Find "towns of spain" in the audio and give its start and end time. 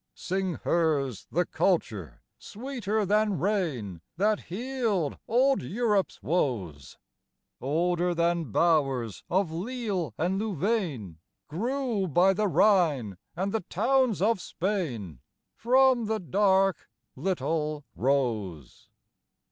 13.61-15.19